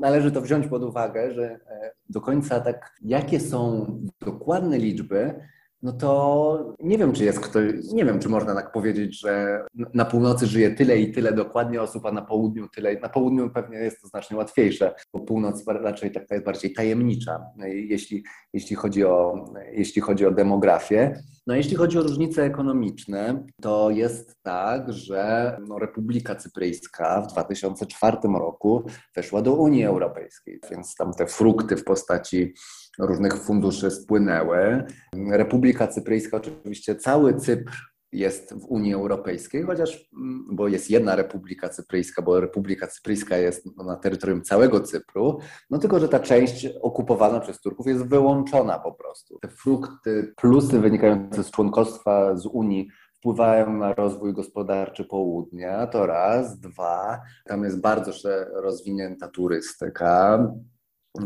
[0.00, 3.86] należy to wziąć pod uwagę, że e, do końca tak, jakie są
[4.20, 5.34] dokładne liczby,
[5.82, 10.04] no to nie wiem, czy jest ktoś, nie wiem, czy można tak powiedzieć, że na
[10.04, 13.00] północy żyje tyle i tyle dokładnie osób, a na południu tyle.
[13.00, 18.24] Na południu pewnie jest to znacznie łatwiejsze, bo północ raczej taka jest bardziej tajemnicza, jeśli,
[18.52, 21.22] jeśli, chodzi o, jeśli chodzi o demografię.
[21.46, 28.16] No jeśli chodzi o różnice ekonomiczne, to jest tak, że no, Republika Cypryjska w 2004
[28.38, 28.84] roku
[29.16, 32.54] weszła do Unii Europejskiej, więc tam te frukty w postaci
[32.98, 34.84] różnych funduszy spłynęły.
[35.30, 41.68] Republika Cypryjska, oczywiście cały Cypr jest w Unii Europejskiej, chociaż, mm, bo jest jedna Republika
[41.68, 45.38] Cypryjska, bo Republika Cypryjska jest na terytorium całego Cypru,
[45.70, 49.38] no tylko, że ta część okupowana przez Turków jest wyłączona po prostu.
[49.38, 56.60] Te frukty, plusy wynikające z członkostwa z Unii wpływają na rozwój gospodarczy południa, to raz.
[56.60, 58.12] Dwa, tam jest bardzo
[58.54, 60.38] rozwinięta turystyka,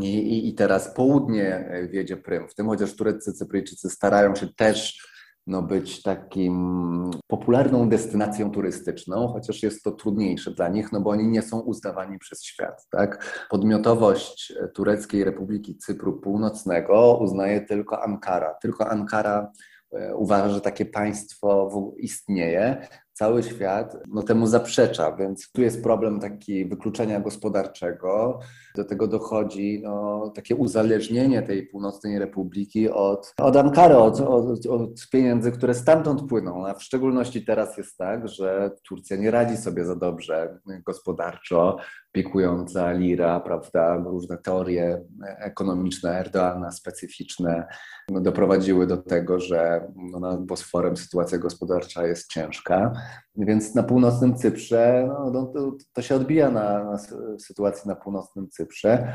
[0.00, 2.48] i, I, teraz południe e, wiedzie prym.
[2.48, 5.06] W tym chociaż tureccy Cypryjczycy starają się też
[5.46, 11.28] no, być takim popularną destynacją turystyczną, chociaż jest to trudniejsze dla nich, no bo oni
[11.28, 12.86] nie są uznawani przez świat.
[12.90, 13.46] Tak?
[13.50, 18.54] Podmiotowość e, Tureckiej Republiki Cypru Północnego uznaje tylko Ankara.
[18.62, 19.52] Tylko Ankara
[19.92, 22.88] e, uważa, że takie państwo istnieje,
[23.20, 28.40] cały świat no, temu zaprzecza, więc tu jest problem taki wykluczenia gospodarczego.
[28.76, 35.08] Do tego dochodzi no, takie uzależnienie tej północnej republiki od, od Ankary, od, od, od
[35.12, 36.66] pieniędzy, które stamtąd płyną.
[36.66, 41.76] A w szczególności teraz jest tak, że Turcja nie radzi sobie za dobrze gospodarczo,
[42.12, 45.04] pikująca lira, prawda, różne teorie
[45.38, 47.66] ekonomiczne Erdoana specyficzne
[48.10, 52.92] no, doprowadziły do tego, że no, nad Bosforem sytuacja gospodarcza jest ciężka.
[53.36, 56.98] Więc na północnym Cyprze no, no, to, to, się odbija na, na,
[57.38, 59.12] sytuacji na północnym Cyprze.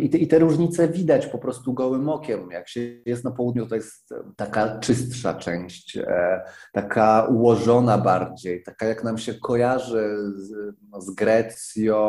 [0.00, 2.50] I te, I te różnice widać po prostu gołym okiem.
[2.50, 8.86] Jak się jest na południu, to jest taka czystsza część, e, taka ułożona bardziej, taka
[8.86, 12.05] jak nam się kojarzy z, no, z Grecją,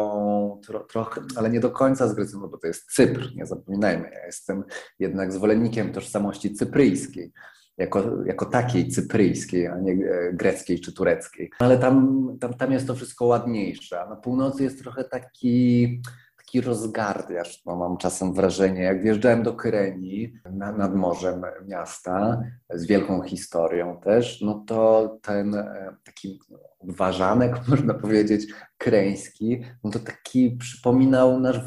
[0.63, 4.09] tro, trochę, ale nie do końca z Grecją, bo to jest Cypr, nie zapominajmy.
[4.13, 4.63] Ja jestem
[4.99, 7.31] jednak zwolennikiem tożsamości cypryjskiej
[7.77, 11.51] jako, jako takiej cypryjskiej, a nie e, greckiej czy tureckiej.
[11.59, 14.01] Ale tam, tam, tam jest to wszystko ładniejsze.
[14.01, 16.01] A na północy jest trochę taki,
[16.47, 17.65] taki rozgardiasz.
[17.65, 23.99] No, mam czasem wrażenie, jak wjeżdżałem do Kyrenii, na, nad morzem miasta, z wielką historią
[23.99, 26.39] też, no to ten e, taki
[26.83, 31.59] ważanek, można powiedzieć, kreński, no to taki przypominał nasz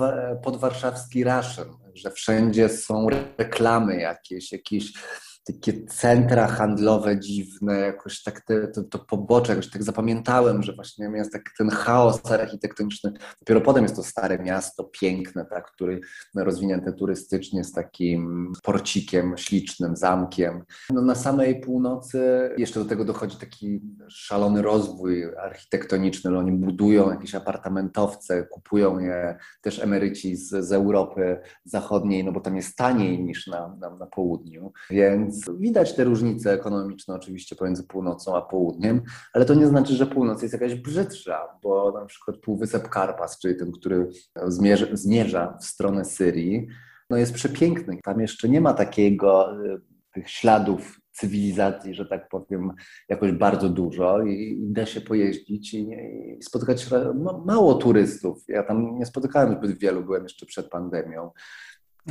[0.43, 3.07] podwarszawski Raszyn, że wszędzie są
[3.39, 4.93] reklamy jakieś, jakieś
[5.45, 11.11] takie centra handlowe dziwne, jakoś tak te, to, to pobocze, jakoś tak zapamiętałem, że właśnie
[11.15, 13.13] jest tak ten chaos architektoniczny.
[13.41, 16.01] Dopiero potem jest to stare miasto, piękne, tak, który
[16.37, 20.65] rozwinięte turystycznie z takim porcikiem, ślicznym zamkiem.
[20.91, 26.31] No, na samej północy jeszcze do tego dochodzi taki szalony rozwój architektoniczny.
[26.31, 32.41] No, oni budują jakieś apartamentowce, kupują je też emeryci z, z Europy Zachodniej, no bo
[32.41, 34.73] tam jest taniej niż na, na, na południu.
[34.91, 39.95] Więc Więc widać te różnice ekonomiczne oczywiście pomiędzy północą a południem, ale to nie znaczy,
[39.95, 44.09] że północ jest jakaś brzydsza, bo na przykład Półwysep Karpas, czyli ten, który
[44.47, 46.67] zmierza, zmierza w stronę Syrii,
[47.11, 47.99] no jest przepiękny.
[48.05, 49.81] Tam jeszcze nie ma takiego y,
[50.15, 52.73] tych śladów cywilizacji, że tak powiem,
[53.09, 55.91] jakoś bardzo dużo i, i da się pojeździć i,
[56.39, 56.87] i spotkać
[57.47, 58.45] mało turystów.
[58.49, 61.31] Ja tam nie spotykałem zbyt wielu, byłem jeszcze przed pandemią.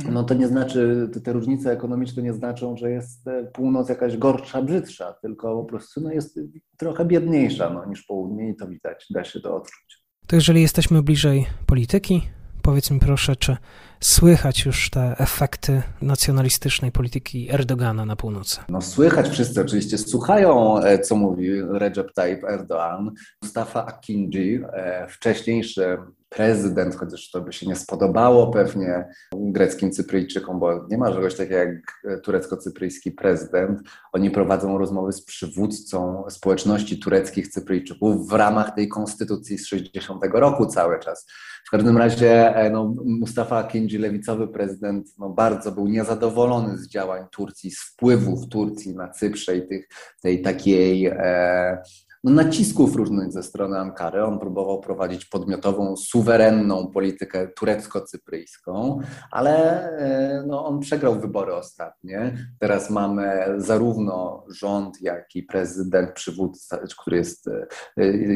[0.08, 4.62] No to nie znaczy, te różnice ekonomiczne nie znaczą, że jest e, północ jakaś gorsza,
[4.62, 6.40] brzydsza, tylko po prostu no, jest
[6.76, 10.04] trochę biedniejsza no, niż południe i to widać, da się to odczuć.
[10.26, 12.22] To jeżeli jesteśmy bliżej polityki,
[12.62, 13.56] powiedz mi proszę, czy
[14.00, 18.60] słychać już te efekty nacjonalistycznej polityki Erdogana na północy?
[18.68, 23.10] No słychać wszyscy oczywiście, słuchają, e, co mówi Recep Tayyip Erdogan.
[23.42, 25.98] Mustafa Akinci, e, wcześniejszy
[26.30, 31.56] prezydent, chociaż to by się nie spodobało pewnie greckim Cypryjczykom, bo nie ma czegoś takiego
[31.56, 33.80] jak turecko-cypryjski prezydent.
[34.12, 40.66] Oni prowadzą rozmowy z przywódcą społeczności tureckich Cypryjczyków w ramach tej konstytucji z 60 roku
[40.66, 41.26] cały czas.
[41.66, 47.26] W każdym razie e, no, Mustafa Akinci, lewicowy prezydent, no, bardzo był niezadowolony z działań
[47.32, 49.88] Turcji, z wpływów Turcji na Cyprze i tych,
[50.22, 51.82] tej takiej e,
[52.24, 54.24] no, nacisków różnych ze strony Ankary.
[54.24, 58.98] On próbował prowadzić podmiotową, suwerenną politykę turecko-cypryjską,
[59.30, 62.36] ale e, no, on przegrał wybory ostatnie.
[62.58, 67.66] Teraz mamy zarówno rząd, jak i prezydent, przywódca, który jest e,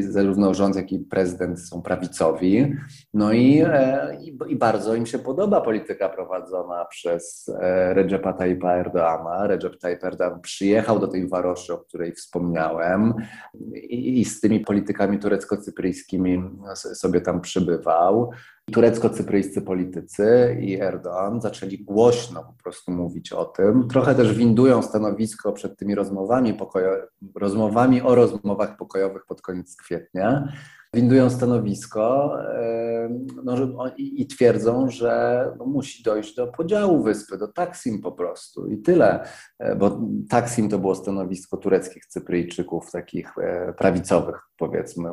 [0.03, 2.75] zarówno rząd, jak i prezydent są prawicowi.
[3.15, 7.51] No i, e, i, i bardzo im się podoba polityka prowadzona przez
[7.93, 9.47] Recepa Tayyipa Erdoana.
[9.47, 13.15] Recep Tayyip Erdogan przyjechał do tej Waroszy, o której wspomniałem
[13.75, 18.31] i, z tymi politykami turecko-cypryjskimi sobie tam przybywał.
[18.73, 23.89] Turecko-cypryjscy politycy i Erdoğan zaczęli głośno po prostu mówić o tym.
[23.89, 30.53] Trochę też windują stanowisko przed tymi rozmowami, pokojo- rozmowami o rozmowach pokojowych pod koniec kwietnia
[30.95, 32.37] windują stanowisko
[33.45, 33.55] no,
[33.97, 38.67] i, twierdzą, że no, musi dojść do podziału wyspy, do Taksim po prostu.
[38.67, 39.25] I tyle,
[39.59, 45.11] e, bo Taksim to było stanowisko tureckich Cypryjczyków, takich e, prawicowych powiedzmy,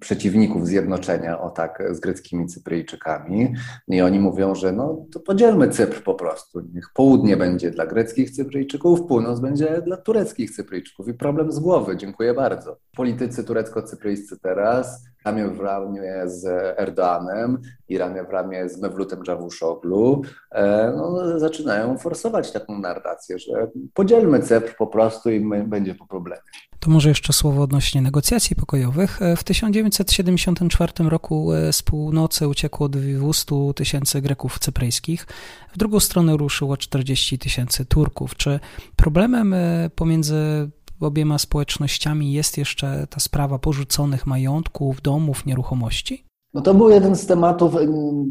[0.00, 3.54] przeciwników zjednoczenia, o tak, z greckimi Cypryjczykami.
[3.88, 8.30] I oni mówią, że no to podzielmy Cypr po prostu, niech południe będzie dla greckich
[8.30, 11.08] Cypryjczyków, północ będzie dla tureckich Cypryjczyków.
[11.08, 12.78] I problem z głowy, dziękuję bardzo.
[12.96, 14.85] Politycy turecko-cypryjscy teraz
[15.26, 16.44] ramię w ramię z
[16.78, 20.22] Erdoanem i ramię w ramię z Mewlutem Czavushoglu,
[20.52, 26.42] e, no, zaczynają forsować taką narrację, że podzielmy CEP po prostu i będzie po problemie.
[26.80, 29.22] To może jeszcze słowo odnośnie negocjacji pokojowych.
[29.22, 35.26] E, w 1974 roku e, z północy uciekło 200 tysięcy Greków cypryjskich.
[35.72, 38.36] W drugą stronę ruszyło 40 tysięcy Turków.
[38.36, 38.60] Czy
[38.96, 39.54] problemem
[39.94, 46.26] pomiędzy obiema społecznościami jest jeszcze ta sprawa porzuconych majątków, domów, nieruchomości?
[46.54, 47.74] No to był jeden z tematów,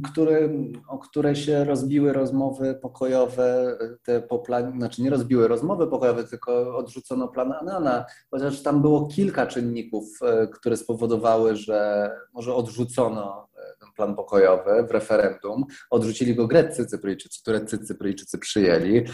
[0.03, 0.49] który,
[0.87, 6.77] o które się rozbiły rozmowy pokojowe, te po plan, znaczy nie rozbiły rozmowy pokojowe, tylko
[6.77, 13.47] odrzucono plan Anana, chociaż tam było kilka czynników, e, które spowodowały, że może odrzucono
[13.85, 15.65] ten plan pokojowy w referendum.
[15.89, 19.05] Odrzucili go greccy Cypryjczycy, tureccy Cypryjczycy przyjęli,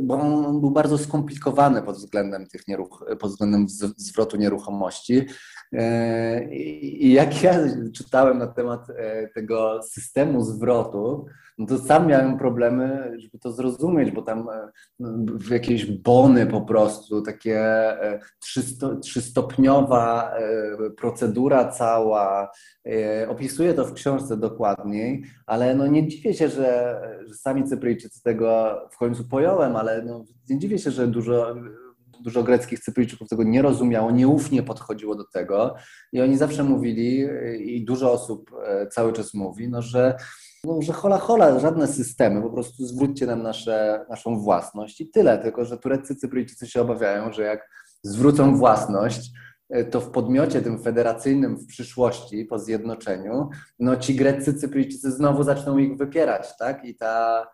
[0.00, 3.66] bo on był bardzo skomplikowany pod względem tych nieruch, pod względem
[3.96, 5.26] zwrotu nieruchomości.
[5.72, 7.54] E, I jak ja
[7.94, 11.26] czytałem na temat e, tego systemu zwrotu,
[11.58, 14.68] no to sam miałem problemy, żeby to zrozumieć, bo tam e,
[15.50, 17.64] jakieś bony po prostu, takie
[19.02, 20.34] trzystopniowa
[20.96, 22.50] procedura cała,
[23.28, 28.78] opisuję to w książce dokładniej, ale no nie dziwię się, że, że sami Cypryjczycy tego
[28.90, 31.54] w końcu pojąłem, ale no nie dziwię się, że dużo
[32.22, 35.74] dużo greckich Cypryjczyków tego nie rozumiało, nieufnie podchodziło do tego
[36.12, 37.26] i oni zawsze mówili
[37.58, 40.16] i dużo osób e, cały czas mówi, no, że
[40.64, 45.38] no, że hola hola, żadne systemy, po prostu zwróćcie nam nasze, naszą własność i tyle,
[45.38, 47.68] tylko że tureccy Cypryjczycy się obawiają, że jak
[48.02, 49.30] zwrócą własność,
[49.70, 55.42] e, to w podmiocie tym federacyjnym w przyszłości, po zjednoczeniu, no ci greccy Cypryjczycy znowu
[55.42, 56.84] zaczną ich wypierać, tak?
[56.84, 57.46] I ta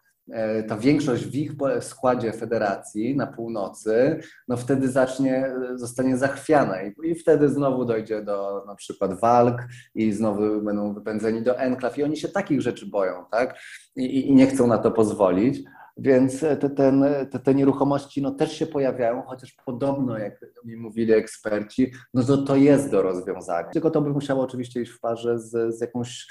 [0.69, 7.15] ta większość w ich składzie federacji na północy, no wtedy zacznie, zostanie zachwiana i, i
[7.15, 9.63] wtedy znowu dojdzie do na przykład walk
[9.95, 13.59] i znowu będą wypędzeni do enklaw i oni się takich rzeczy boją, tak?
[13.97, 15.63] I, i nie chcą na to pozwolić.
[15.99, 21.13] Więc te, ten, te, te nieruchomości no, też się pojawiają, chociaż podobno, jak mi mówili
[21.13, 23.69] eksperci, no to to jest do rozwiązania.
[23.69, 26.27] Tylko to by musiało oczywiście iść w parze z, z jakąś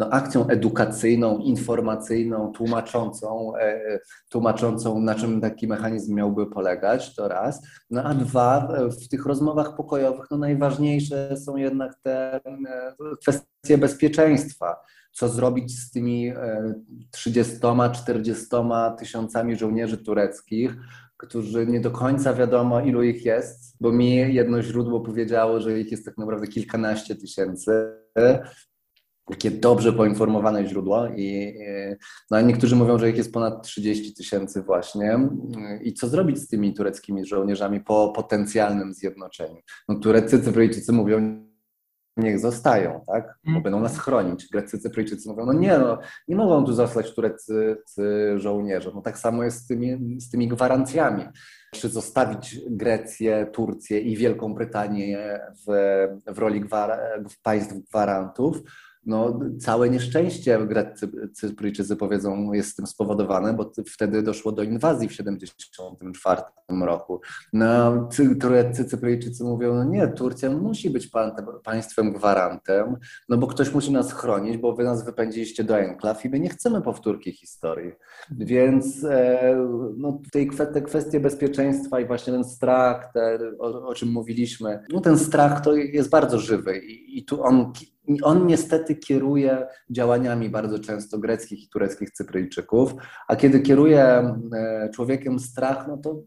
[0.00, 7.62] no, akcją edukacyjną, informacyjną, tłumaczącą, e, tłumaczącą, na czym taki mechanizm miałby polegać, to raz.
[7.90, 8.68] No a dwa,
[9.04, 12.40] w tych rozmowach pokojowych no, najważniejsze są jednak te
[13.20, 14.76] kwestie bezpieczeństwa
[15.12, 16.32] co zrobić z tymi
[17.16, 20.76] 30-40 tysiącami żołnierzy tureckich,
[21.16, 25.90] którzy nie do końca wiadomo, ilu ich jest, bo mi jedno źródło powiedziało, że ich
[25.90, 27.92] jest tak naprawdę kilkanaście tysięcy.
[29.30, 31.54] Takie dobrze poinformowane źródło, i
[32.30, 35.18] no, niektórzy mówią, że ich jest ponad 30 tysięcy właśnie.
[35.82, 39.60] I co zrobić z tymi tureckimi żołnierzami po potencjalnym zjednoczeniu?
[39.88, 41.50] No, Tureccy, Cypryjczycy mówią,
[42.16, 43.24] niech zostają, tak?
[43.44, 43.62] Bo mhm.
[43.62, 44.48] będą nas chronić.
[44.48, 47.76] Grecy, Cypryjczycy mówią, no nie, no, nie mogą tu zostać tureccy
[48.36, 48.90] żołnierze.
[48.94, 51.24] No tak samo jest z tymi, z tymi gwarancjami.
[51.74, 55.72] Czy zostawić Grecję, Turcję i Wielką Brytanię w,
[56.26, 57.00] w roli gwar
[57.42, 58.62] państw gwarantów,
[59.06, 65.08] no, całe nieszczęście Grecy, Cypryjczycy powiedzą jest z tym spowodowane, bo wtedy doszło do inwazji
[65.08, 66.42] w 1974
[66.82, 67.20] roku.
[67.52, 68.08] No,
[68.88, 71.10] Cypryjczycy mówią, no nie, Turcja musi być
[71.64, 72.96] państwem gwarantem,
[73.28, 76.48] no bo ktoś musi nas chronić, bo wy nas wypędziliście do enklaw i my nie
[76.48, 77.92] chcemy powtórki historii.
[78.30, 79.56] Więc e,
[79.96, 80.20] no,
[80.72, 85.60] te kwestie bezpieczeństwa i właśnie ten strach, te, o, o czym mówiliśmy, no ten strach
[85.60, 87.72] to jest bardzo żywy i, i tu on
[88.22, 92.94] on niestety kieruje działaniami bardzo często greckich i tureckich Cypryjczyków,
[93.28, 96.22] a kiedy kieruje e, człowiekiem strach, no to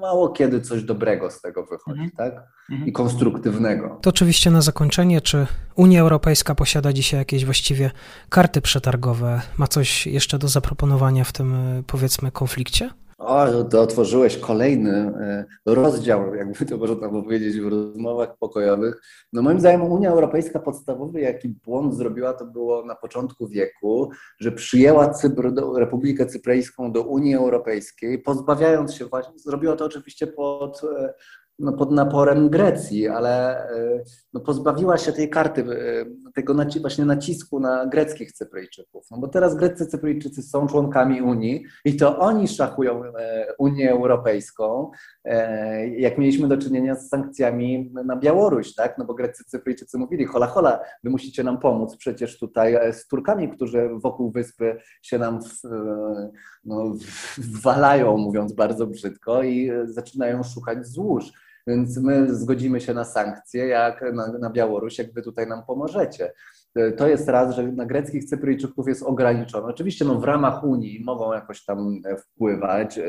[0.00, 2.10] mało kiedy coś dobrego z tego wychodzi, mhm.
[2.16, 2.46] tak?
[2.70, 2.88] Mhm.
[2.88, 3.98] I konstruktywnego.
[4.02, 7.90] To oczywiście na zakończenie, czy Unia Europejska posiada dzisiaj jakieś właściwie
[8.28, 9.40] karty przetargowe?
[9.56, 12.90] Ma coś jeszcze do zaproponowania w tym, e, powiedzmy, konflikcie?
[13.18, 19.02] O, to otworzyłeś kolejny e, rozdział, jakby to można powiedzieć, w rozmowach pokojowych.
[19.32, 24.10] No moim zdaniem Unia Europejska podstawowy, jaki błąd zrobiła, to było na początku wieku,
[24.40, 30.80] że przyjęła Cypr, Republikę Cypryjską do Unii Europejskiej, pozbawiając się właśnie, zrobiła to oczywiście pod
[30.84, 31.14] e,
[31.58, 37.04] no, pod naporem Grecji, ale e, no, pozbawiła się tej karty, e, tego naci właśnie
[37.04, 39.06] nacisku na greckich Cypryjczyków.
[39.10, 44.90] No bo teraz greccy Cypryjczycy są członkami Unii i to oni szachują e, Unię Europejską,
[45.96, 48.98] jak mieliśmy do czynienia z sankcjami na Białoruś, tak?
[48.98, 53.48] No bo greccy Cypryjczycy mówili, hola, hola, wy musicie nam pomóc przecież tutaj z Turkami,
[53.48, 55.60] którzy wokół wyspy się nam w,
[56.64, 56.94] no,
[57.62, 61.32] walają, mówiąc bardzo brzydko i zaczynają szukać złóż.
[61.66, 66.32] Więc my zgodzimy się na sankcje, jak na, na Białoruś, jak wy tutaj nam pomożecie.
[66.96, 69.66] To jest raz, że na greckich Cypryjczyków jest ograniczone.
[69.66, 73.04] Oczywiście no, w ramach Unii mogą jakoś tam wpływać, e,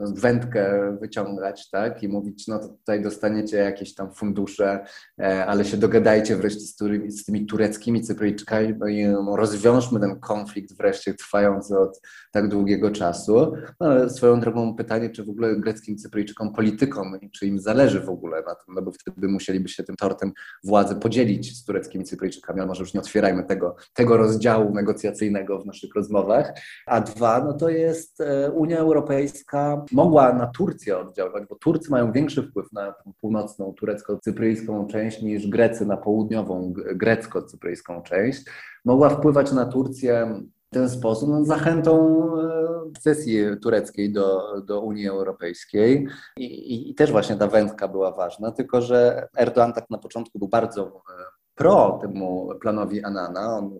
[0.00, 4.84] wędkę wyciągać tak, i mówić, no to tutaj dostaniecie jakieś tam fundusze,
[5.20, 10.20] e, ale się dogadajcie wreszcie z, tymi, z tymi tureckimi Cypryjczykami no i rozwiążmy ten
[10.20, 12.00] konflikt wreszcie trwający od
[12.32, 13.52] tak długiego czasu.
[13.80, 18.36] No, swoją drogą pytanie, czy w ogóle greckim Cypryjczykom, politykom, czy im zależy w ogóle
[18.36, 20.32] na tym, no bo wtedy musieliby się tym tortem
[20.64, 25.66] władzy podzielić z tureckimi Cypryjczykami, ale może już nie otwierajmy tego, tego rozdziału negocjacyjnego w
[25.66, 26.52] naszych rozmowach.
[26.86, 32.12] A dwa, no to jest e, Unia Europejska mogła na Turcję oddziaływać, bo Turcy mają
[32.12, 38.44] większy wpływ na północną turecko-cypryjską część niż Grecy na południową grecko-cypryjską część.
[38.84, 40.40] Mogła wpływać na Turcję
[40.70, 47.12] w ten sposób, no, zachętą e, sesji tureckiej do, do Unii Europejskiej I, i, też
[47.12, 51.98] właśnie ta wędka była ważna, tylko że Erdoğan tak na początku był bardzo e, pro
[52.02, 53.58] temu planowi Anana.
[53.58, 53.78] On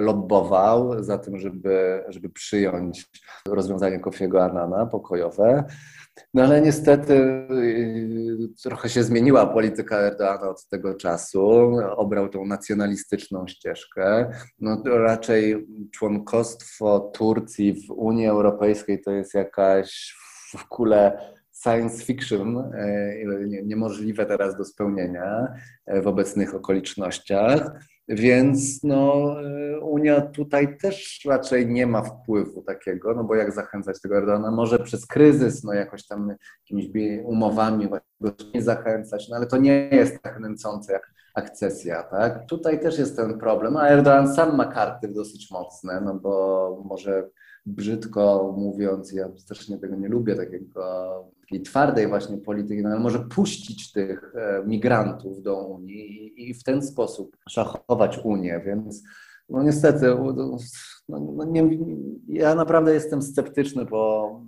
[0.00, 3.10] lobbował za tym, żeby, żeby przyjąć
[3.48, 5.64] rozwiązanie Kofiego Anana pokojowe.
[6.34, 11.50] No ale niestety y, trochę się zmieniła polityka Erdoana od tego czasu.
[11.96, 14.30] Obrał tą nacjonalistyczną ścieżkę.
[14.60, 20.16] No, raczej członkostwo Turcji w Unii Europejskiej to jest jakaś
[20.58, 21.18] w kule
[21.62, 23.14] science fiction e,
[23.64, 25.54] niemożliwe teraz do spełnienia
[25.86, 27.72] e, w obecnych okolicznościach.
[28.08, 34.00] Więc no, e, Unia tutaj też raczej nie ma wpływu takiego, no bo jak zachęcać
[34.00, 34.50] tego Erdogana?
[34.50, 36.90] Może przez kryzys, no jakoś tam jakimiś
[37.24, 37.88] umowami
[38.54, 42.46] nie zachęcać, no ale to nie jest tak nęcące jak akcesja, tak?
[42.46, 47.28] Tutaj też jest ten problem, a Erdogan sam ma karty dosyć mocne, no bo może
[47.66, 53.18] brzydko mówiąc, ja strasznie tego nie lubię, takiego, takiej twardej właśnie polityki, no ale może
[53.18, 59.02] puścić tych e, migrantów do Unii i, w ten sposób szachować Unię, więc
[59.48, 60.06] no niestety,
[61.08, 61.68] no, no nie,
[62.28, 64.40] ja naprawdę jestem sceptyczny po,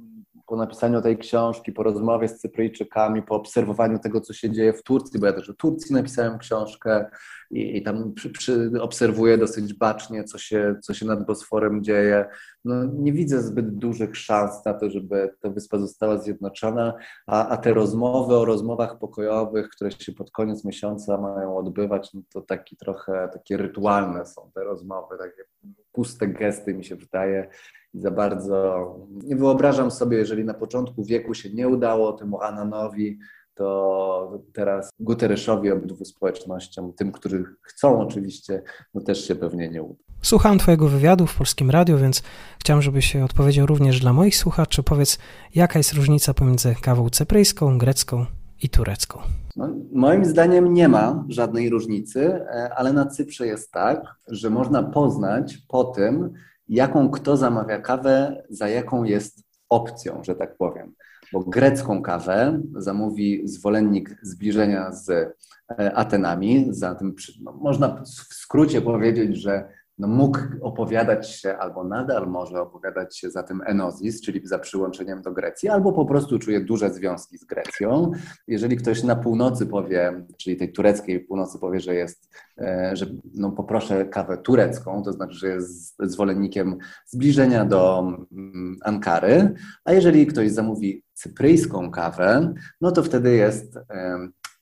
[0.46, 4.82] po napisaniu tej książki, po rozmowie z Cypryjczykami, po obserwowaniu tego, co się dzieje w
[4.82, 7.06] Turcji, bo ja też o Turcji napisałem książkę
[7.50, 12.26] i, i tam przy, przy, obserwuję dosyć bacznie, co się, co się nad Bosforem dzieje.
[12.64, 16.94] No, nie widzę zbyt dużych szans na to, żeby ta wyspa została zjednoczona,
[17.26, 22.20] a, a te rozmowy o rozmowach pokojowych, które się pod koniec miesiąca mają odbywać, no
[22.32, 25.44] to taki trochę takie rytualne są te rozmowy, takie
[25.92, 27.48] puste gesty mi się wydaje
[27.94, 28.84] i za bardzo
[29.24, 33.18] nie wyobrażam sobie, jeżeli na początku wieku się nie udało temu Ananowi,
[33.54, 38.62] to teraz Guterreszowi, obydwu społecznościom, tym, którzy chcą oczywiście,
[38.94, 40.04] no też się pewnie nie uda.
[40.22, 42.22] Słuchałem Twojego wywiadu w Polskim Radiu, więc
[42.58, 44.82] chciałem, żebyś się odpowiedział również dla moich słuchaczy.
[44.82, 45.18] Powiedz,
[45.54, 48.26] jaka jest różnica pomiędzy kawą cypryjską, grecką
[48.62, 49.20] i turecką?
[49.56, 54.82] No, moim zdaniem nie ma żadnej różnicy, e, ale na Cyprze jest tak, że można
[54.82, 56.32] poznać po tym,
[56.68, 60.94] jaką kto zamawia kawę, za jaką jest opcją, że tak powiem.
[61.32, 68.80] Bo grecką kawę zamówi zwolennik zbliżenia z e, Atenami, za tym, no, można w skrócie
[68.82, 69.68] powiedzieć, że
[69.98, 75.22] no mógł opowiadać się, albo nadal może opowiadać się za tym Enozis, czyli za przyłączeniem
[75.22, 78.10] do Grecji, albo po prostu czuje duże związki z Grecją.
[78.48, 83.52] Jeżeli ktoś na północy powie, czyli tej tureckiej północy powie, że jest, e, że no
[83.52, 88.00] poproszę kawę turecką, to znaczy, że jest zwolennikiem zbliżenia do
[88.32, 93.78] mm, Ankary, a jeżeli ktoś zamówi cypryjską kawę, no to wtedy jest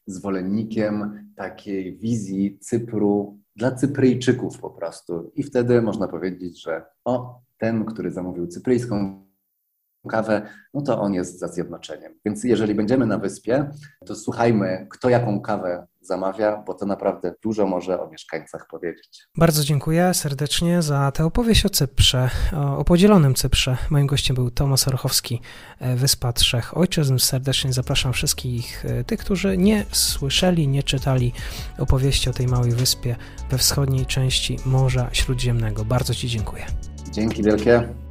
[0.07, 5.33] zwolennikiem takiej wizji Cypru dla Cypryjczyków po prostu.
[5.35, 9.27] I wtedy można powiedzieć, że o, ten, który zamówił cypryjską
[10.09, 12.15] kawę, no to on jest za zjednoczeniem.
[12.25, 13.71] Więc jeżeli będziemy na wyspie,
[14.07, 19.29] to słuchajmy, kto jaką kawę zamawia, bo to naprawdę dużo może o mieszkańcach powiedzieć.
[19.37, 23.77] Bardzo dziękuję serdecznie za tę opowieść o Cyprze, o, podzielonym Cyprze.
[23.91, 25.41] Moim gościem był Tomasz Orchowski,
[25.81, 27.19] e, Wyspa Trzech Ojczyzn.
[27.19, 31.33] Serdecznie zapraszam wszystkich e, tych, którzy nie słyszeli, nie czytali
[31.79, 33.17] opowieści o tej małej wyspie
[33.51, 35.85] we wschodniej części Morza Śródziemnego.
[35.85, 36.67] Bardzo Ci dziękuję.
[37.11, 38.02] Dzięki wielkie.